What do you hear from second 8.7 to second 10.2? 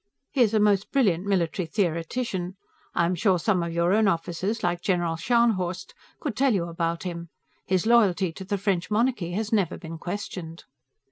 monarchy has never been